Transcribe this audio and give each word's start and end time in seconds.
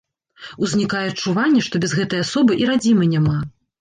Узнікае 0.67 1.01
адчуванне, 1.09 1.61
што 1.67 1.81
без 1.83 1.91
гэтай 1.99 2.25
асобы 2.25 2.59
і 2.63 2.67
радзімы 2.71 3.03
няма. 3.17 3.37